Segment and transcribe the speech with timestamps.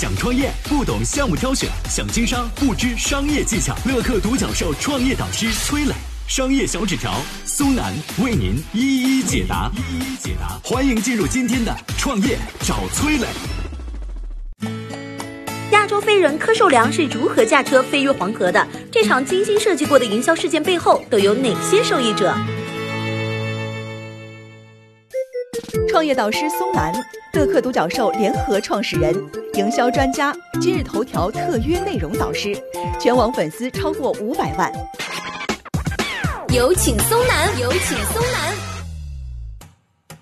[0.00, 3.76] 想创业不懂项目挑选，想经商不知商业技巧。
[3.84, 5.92] 乐客独角兽创业导师崔磊，
[6.26, 7.92] 商业小纸条苏南
[8.24, 9.70] 为您一一解答。
[9.76, 13.26] 一一解答，欢迎进入今天的创业找崔磊。
[15.72, 18.66] 亚洲飞人柯受良是如何驾车飞越黄河的？
[18.90, 22.34] 这场精心设计过的营销事件背后都有哪些受益者？
[26.00, 26.90] 创业导师松南，
[27.34, 29.14] 乐客独角兽联合创始人，
[29.52, 32.56] 营销专家，今日头条特约内容导师，
[32.98, 34.72] 全网粉丝超过五百万。
[36.54, 38.56] 有请松南，有请松南。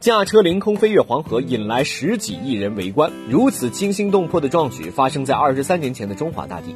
[0.00, 3.12] 驾车凌空飞越黄河，引来十几亿人围观。
[3.28, 6.74] 如此惊心动魄的壮举，发生在二十三年前的中华大地。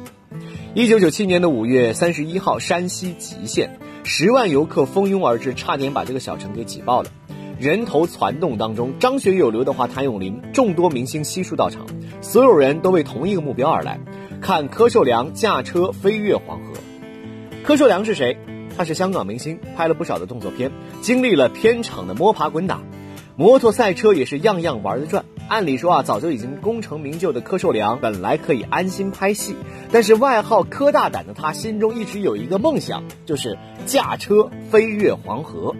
[0.73, 7.09] 一九九七年的五月三十一号，山西吉县，十万游客蜂拥而至，差点把这个小城给挤爆了。
[7.57, 11.85] 人头攒动当中，张学友、刘德华、谭咏麟众多明星悉数到场，
[12.21, 13.97] 所有人都为同一个目标而来，
[14.41, 16.73] 看柯受良驾车飞越黄河。
[17.63, 18.37] 柯受良是谁？
[18.77, 22.81] 他是香港明星，拍了不少的动作片，经历了片场的摸爬滚打，
[23.37, 25.23] 摩托赛车也是样样玩得转。
[25.47, 29.55] 按理说啊，早就已经功成名就的柯受良本来可以安心拍戏，
[29.93, 35.73] 但是外号柯大胆的他心中一直有一个梦想，就是驾车飞越黄河。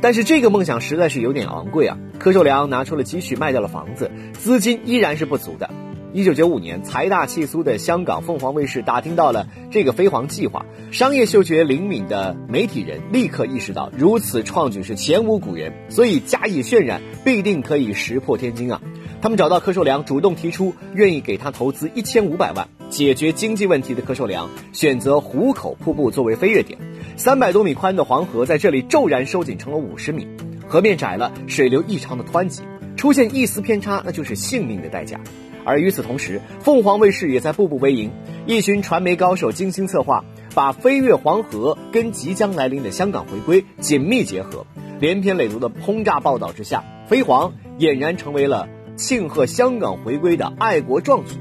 [0.00, 1.98] 但是这个梦想实在是有点昂贵啊！
[2.18, 5.70] 柯受良拿出了积蓄，卖掉了房子，资金依然是不足的。
[6.12, 18.80] 一九九五年，财大气粗的香港凤凰卫视打听到了这个飞黄计划，商业嗅觉灵敏的媒体人立刻意识到，如此创举是前无古人，所以加以渲染，必定可以石破天惊啊！
[19.20, 26.78] 他们找到柯受良，主动提出愿意给他投资一千五百万，解决经济问题的柯受良选择壶口瀑布作为飞跃点。
[27.16, 30.26] 三百多米宽的黄河在这里骤然收紧成了五十米，
[30.66, 32.62] 河面窄了，水流异常的湍急，
[32.96, 35.20] 出现一丝偏差，那就是性命的代价。
[35.64, 38.10] 而与此同时，凤凰卫视也在步步为营，
[38.46, 44.64] 一群传媒高手精心策划，把飞越黄河跟即将来临的香港回归紧密结合。
[45.00, 51.34] 连篇累牍的轰炸报道之下，飞黄俨然成为了庆贺香港回归的爱国壮举。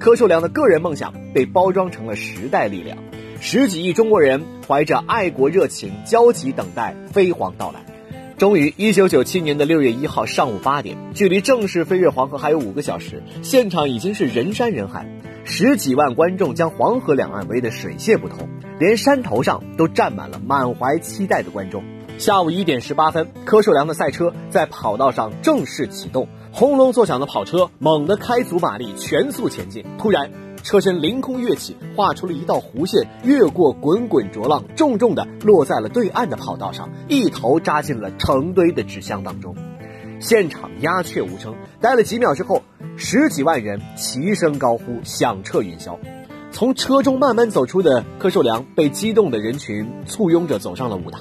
[0.00, 2.96] 柯受良的个人梦想被包装成了时代力量。
[3.38, 7.80] 十几亿中国人怀着爱国热情，焦急等待飞黄到来。
[8.38, 15.06] 终于，一九九七年的六月一号上午八点，距离正式飞越黄河还有五个小时，现场已经是人山人海，
[15.44, 21.84] 十几万观众将黄河两岸围得水泄不通，连山头上都站满了满怀期待的观众。
[22.16, 29.84] 下午一点十八分，柯受良的赛车在跑道上正式启动，轰隆作响的跑车猛地开足马力，全速前进。
[29.98, 30.30] 突然，
[30.62, 39.54] 车身凌空跃起，画出了一道弧线，越过滚滚浊浪，重重地落在了对岸的跑道上，一头扎进了成堆的纸箱当中。
[40.18, 41.54] 现场鸦雀无声。
[41.80, 42.62] 待了几秒之后，
[42.96, 45.96] 十几万人齐声高呼，响彻云霄。
[46.52, 51.20] 从车中慢慢走出的柯受良，被激动的人群簇拥着走上了舞台。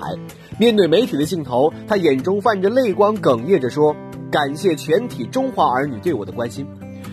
[0.57, 3.95] 面对媒体的镜头，他眼中泛着泪光，哽咽着说
[4.31, 6.67] ：“感谢全体中华儿女对我的关心。”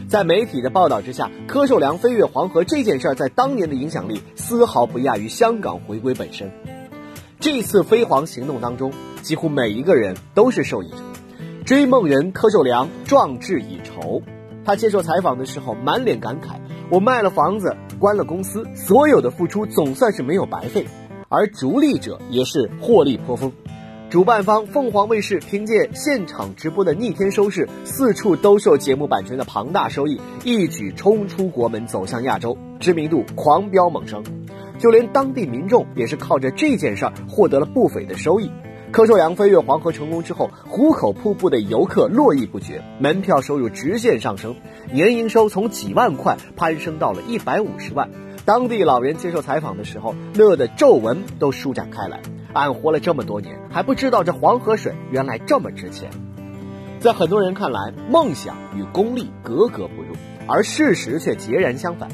[0.09, 6.51] 在媒体的报道之下，柯受良飞越黄河这件事儿在当年的影响力丝毫不亚于香港回归本身。
[7.41, 10.99] 这次飞黄行动当中，几乎每一个人都是受益者。
[11.65, 14.23] 追梦人柯受良壮志已酬，
[14.65, 20.87] 他接受采访的时候满脸感慨：“我卖了房子，关了公司，所有的付出总算是没有白费。”
[21.29, 23.51] 而逐利者也是获利颇丰。
[24.09, 34.23] 主办方凤凰卫视凭借现场直播的逆天收视、四处兜售节目版权的庞大收益，一举冲出国门，走向亚洲，知名度狂飙猛升。
[34.79, 38.49] 就连当地民众也是靠着这件事儿获得了不菲的收益。
[38.93, 44.55] 柯受良飞越黄河成功之后，壶口瀑布的游客络绎不绝，门票收入直线上升，
[44.93, 48.09] 年营收从几万块攀升到了一百五十万。
[48.45, 52.21] 当地老人接受采访的时候，乐得皱纹都舒展开来。
[52.57, 56.11] 俺活了这么多年，还不知道这黄河水原来这么值钱。
[56.99, 62.09] 在很多人看来，梦想与功利格格不入，而事实却截然相反。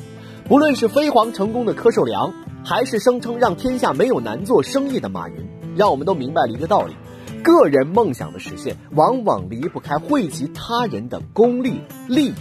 [0.48, 2.34] 不论是飞黄成功的柯受良，
[2.64, 5.36] 还是声称让天下没有难做生意的马云，
[5.76, 6.94] 让我们都明白了一个道理：
[7.44, 12.34] 个人梦想的实现，往往离不开惠及他人的功利利益。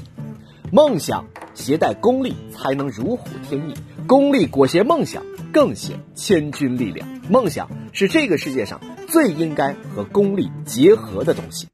[0.72, 3.74] 梦想携带功利，才能如虎添翼；
[4.08, 5.22] 功利裹挟梦想，
[5.54, 7.08] 更显千钧力量。
[7.30, 11.68] 梦想是这个世界上最应该和功利结合的东西。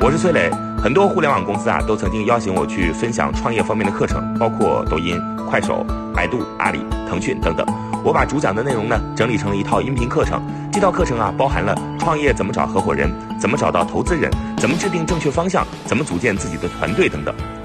[0.00, 0.48] 我是崔磊，
[0.80, 5.20] 很多互联网公司啊都曾经邀请我去分享创业方面的课程，包括抖音、
[5.50, 7.66] 快手、百度、阿里、腾讯等等。
[8.04, 10.40] 我把主讲的内容呢整理成了一套音频课程。
[10.72, 13.10] 这套课程啊，包含了创业怎么找合伙人，
[13.40, 17.34] 怎么找到投资人，怎么制定正确方向，怎么组建自己的团队等等。